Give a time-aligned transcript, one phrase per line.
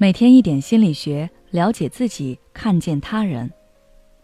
[0.00, 3.50] 每天一点心理学，了解自己，看见他人。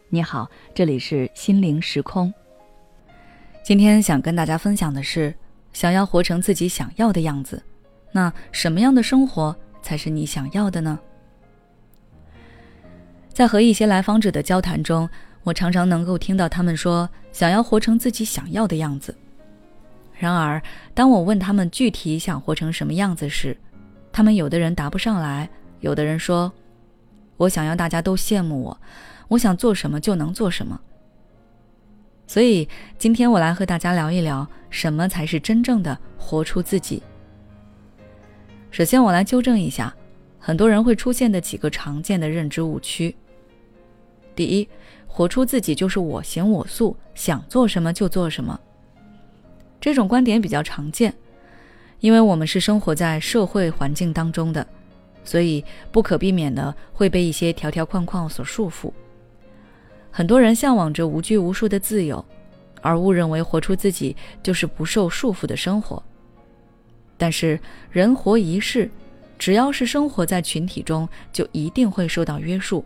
[0.09, 2.33] 你好，这里是心灵时空。
[3.61, 5.35] 今天想跟大家分享的是，
[5.73, 7.61] 想要活成自己想要的样子，
[8.13, 10.97] 那什么样的生活才是你想要的呢？
[13.33, 15.11] 在和一些来访者的交谈中，
[15.43, 19.13] 我常常能够听到他们说想要活成自己想要的样子。
[20.17, 20.63] 然而，
[20.95, 23.57] 当我问他们具体想活成什么样子时，
[24.13, 25.51] 他们有的人答不上来。
[25.85, 26.51] 有的人说
[27.37, 28.81] ：“我想要大家都羡慕我，
[29.29, 30.81] 我想做什么就能做什么。”
[32.27, 32.67] 所以
[32.97, 37.03] 今天我来和大家聊一聊，什么才是真正的活出自己。
[38.71, 39.95] 首先，我来纠正一下
[40.39, 43.15] 很多人会出现的几个常见的认知误区。
[44.35, 44.67] 第一，
[45.07, 48.59] 活出自己就是我行我素，想做什么就做什么。
[49.83, 51.13] 这种观点比较常见，
[52.01, 54.67] 因为我们是生活在社会环境当中的。
[55.25, 58.93] 所以不可避免的会被一些条条框框所束缚。
[60.11, 62.25] 很多人向往着无拘无束的自由，
[62.81, 66.01] 而误认为活出自己就是不受束缚的生活。
[67.17, 67.59] 但是
[67.91, 68.91] 人活一世，
[69.39, 72.85] 只要是生活在群体中，就一定会受到约束。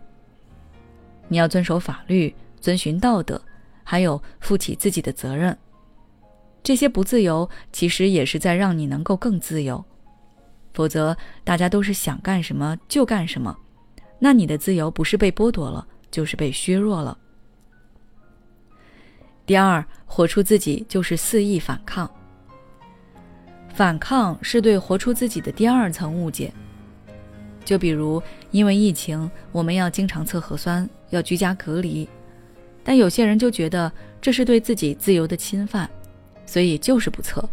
[1.27, 3.39] 你要遵守法律，遵循道德，
[3.83, 5.55] 还有负起自己的责任。
[6.63, 9.83] 这些不自由，其实也是在让你能够更自由。
[10.73, 13.55] 否则，大家都是想干什么就干什么，
[14.19, 17.17] 那你的自由不是被剥夺了，就是被削弱了。
[19.45, 22.09] 第二，活出自己就是肆意反抗。
[23.73, 26.51] 反抗是对活出自己的第二层误解。
[27.65, 32.07] 就比如，因为疫情，我们要经常测核酸，要居家隔离，
[32.83, 35.89] 但有些人就觉得这是对自己自由的侵犯，
[36.45, 37.47] 所以就是不测。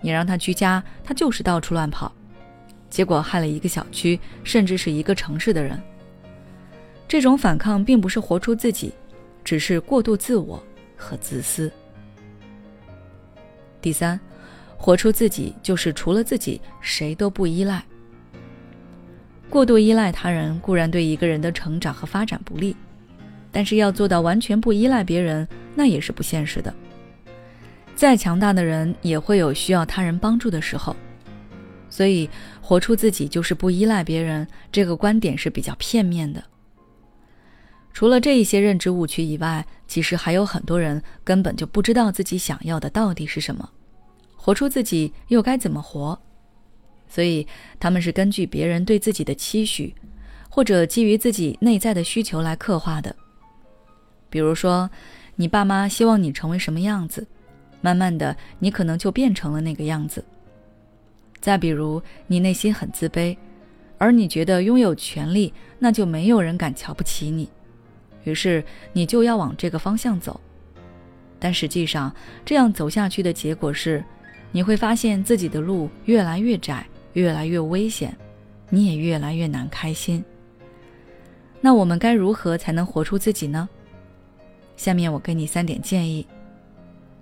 [0.00, 2.12] 你让他居家，他就是到处乱跑。
[2.94, 5.82] 结果害了一个小区，甚至是一个城市的人。
[7.08, 8.92] 这种反抗并不是活出自己，
[9.42, 10.62] 只是过度自我
[10.96, 11.68] 和自私。
[13.82, 14.18] 第三，
[14.76, 17.82] 活出自己就是除了自己谁都不依赖。
[19.50, 22.76] 过度依赖他人固然对一个人的成长和发展不利，
[23.50, 26.72] 但是要做到完全不依赖别人，那也是不现实的。
[27.96, 30.94] 再强大的人也会有需要他人帮助的时候。
[31.94, 32.28] 所以，
[32.60, 36.42] 活出自己就是不依赖别人，这个观点是比较片面的。
[37.92, 43.70] 除了这一些认知误区以外，其实还有很多人根本就不知道自己想要的到底是什么，
[44.34, 46.18] 活出自己又该怎么活？
[47.08, 47.46] 所以，
[47.78, 49.94] 他们是根据别人对自己的期许，
[50.48, 53.14] 或者基于自己内在的需求来刻画的。
[54.28, 54.90] 比如说，
[55.36, 57.24] 你爸妈希望你成为什么样子，
[57.80, 60.24] 慢慢的，你可能就变成了那个样子。
[61.44, 63.36] 再比如，你内心很自卑，
[63.98, 67.46] 而你觉得拥有权利，那就没有人敢瞧不起你，
[68.22, 70.40] 于是你就要往这个方向走。
[71.38, 72.10] 但实际上，
[72.46, 74.02] 这样走下去的结果是，
[74.52, 78.16] 你会发现自己的路越来越窄，越来越危险，
[78.70, 80.24] 你也越来越难开心。
[81.60, 83.68] 那我们该如何才能活出自己呢？
[84.78, 86.26] 下面我给你三点建议：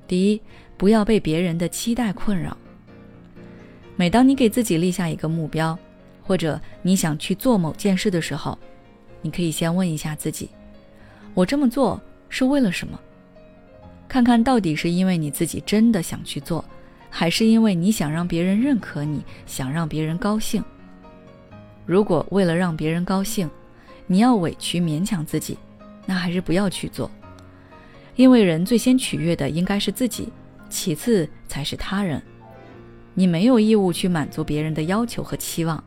[0.06, 0.40] 第一，
[0.76, 2.56] 不要被别人的期待困扰。
[4.02, 5.78] 每当你给自己立下一个目标，
[6.24, 8.58] 或者你想去做某件事的时候，
[9.20, 10.48] 你可以先问一下自己：
[11.34, 12.98] 我这么做是为了什么？
[14.08, 16.64] 看看到底是因为你自己真的想去做，
[17.10, 20.64] 还是因为你想让别人认可你，想让别人高兴？
[21.86, 23.48] 如果为了让别人高兴，
[24.08, 25.56] 你要委屈勉强自己，
[26.06, 27.08] 那还是不要去做，
[28.16, 30.28] 因为人最先取悦的应该是自己，
[30.68, 32.20] 其次才是他人。
[33.14, 35.82] 你没有义务去满足别人的要求和期望。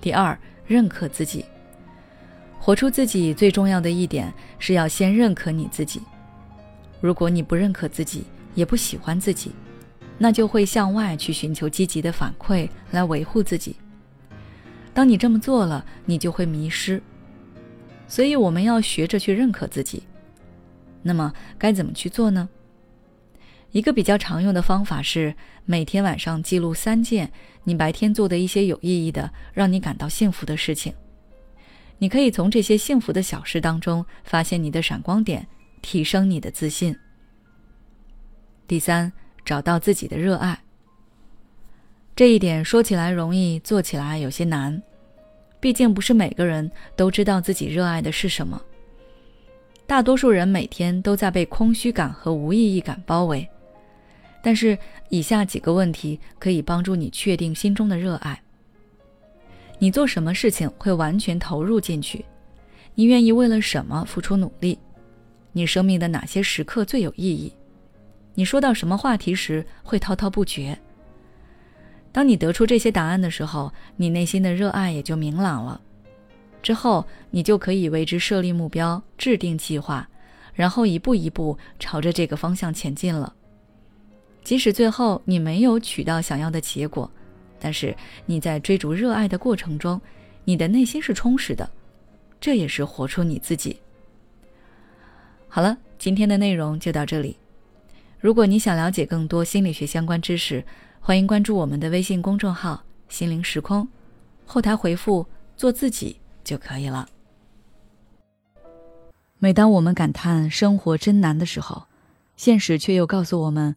[0.00, 1.44] 第二，认可自己，
[2.58, 6.00] 活出自己最重要的一点是要先认可你自己。
[7.00, 9.52] 如果你不认可自己，也不喜欢自己，
[10.16, 13.76] 那就会向外去寻求积极的反馈来维护自己。
[14.94, 17.00] 当你这么做了，你就会迷失。
[18.08, 20.02] 所以我们要学着去认可自己。
[21.02, 22.48] 那么该怎么去做呢？
[23.70, 25.34] 一个比较常用的方法是
[25.66, 27.30] 每天晚上记录三件
[27.64, 30.92] 你白天做的一些有意义的、让你感到幸福的事情。
[31.98, 35.46] 你可以从这些幸福的小事当中发现你的闪光点，
[35.82, 36.96] 提升你的自信。
[38.66, 39.12] 第三，
[39.44, 40.58] 找到自己的热爱。
[42.16, 44.82] 这一点说起来容易，做起来有些难。
[45.60, 48.60] 毕竟不是每个人都知道自己热爱的是什么。
[49.86, 53.48] 大多数人每天都在被空虚感和无意义感包围。
[54.42, 58.40] 但是，以下几个问题可以帮助你确定心中的热爱。
[59.78, 62.24] 你做什么事情会完全投入进去？
[62.94, 64.78] 你愿意为了什么付出努力？
[65.52, 67.52] 你生命的哪些时刻最有意义？
[68.34, 70.78] 你说到什么话题时会滔滔不绝？
[72.10, 75.80] 当你得出这些答案的时候，你内心的热爱也就明朗了。
[76.62, 80.08] 之后，你就可以为之设立目标、制定计划，
[80.54, 83.32] 然后一步一步朝着这个方向前进了。
[84.42, 87.10] 即使最后你没有取到想要的结果，
[87.58, 87.94] 但是
[88.24, 90.00] 你在追逐热爱的过程中，
[90.44, 91.68] 你的内心是充实的，
[92.40, 93.80] 这也是活出你自己。
[95.48, 97.36] 好了，今天的内容就到这里。
[98.20, 100.64] 如果你想了解更多心理学相关知识，
[101.00, 103.86] 欢迎关注我们的微信公众号“心灵时空”，
[104.44, 105.26] 后台回复
[105.56, 107.08] “做自己”就可以了。
[109.38, 111.84] 每当我们感叹生活真难的时候，
[112.36, 113.76] 现实却又告诉我们，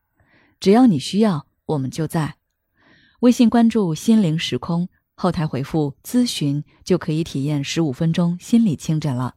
[0.61, 2.35] 只要你需要，我们就在。
[3.21, 4.87] 微信关注“心灵时空”，
[5.17, 9.33] 后台回复“咨询”就可以体验十五分钟心理清诊了。